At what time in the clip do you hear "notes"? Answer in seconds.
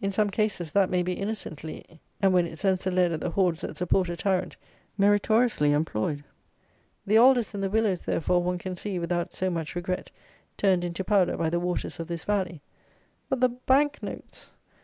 14.04-14.52